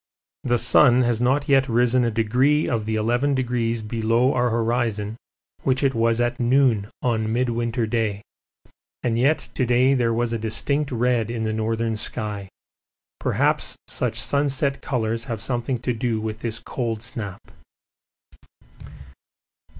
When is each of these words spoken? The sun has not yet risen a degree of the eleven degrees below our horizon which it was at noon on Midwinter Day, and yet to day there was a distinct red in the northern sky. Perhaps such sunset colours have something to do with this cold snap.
The 0.43 0.57
sun 0.57 1.03
has 1.03 1.21
not 1.21 1.47
yet 1.47 1.69
risen 1.69 2.03
a 2.03 2.09
degree 2.09 2.67
of 2.67 2.87
the 2.87 2.95
eleven 2.95 3.35
degrees 3.35 3.83
below 3.83 4.33
our 4.33 4.49
horizon 4.49 5.15
which 5.61 5.83
it 5.83 5.93
was 5.93 6.19
at 6.19 6.39
noon 6.39 6.89
on 7.03 7.31
Midwinter 7.31 7.85
Day, 7.85 8.23
and 9.03 9.15
yet 9.15 9.47
to 9.53 9.63
day 9.63 9.93
there 9.93 10.11
was 10.11 10.33
a 10.33 10.39
distinct 10.39 10.91
red 10.91 11.29
in 11.29 11.43
the 11.43 11.53
northern 11.53 11.95
sky. 11.95 12.49
Perhaps 13.19 13.77
such 13.87 14.19
sunset 14.19 14.81
colours 14.81 15.25
have 15.25 15.39
something 15.39 15.77
to 15.77 15.93
do 15.93 16.19
with 16.19 16.39
this 16.39 16.57
cold 16.57 17.03
snap. 17.03 17.51